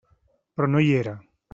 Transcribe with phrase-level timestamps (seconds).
[0.55, 1.17] Però no hi era.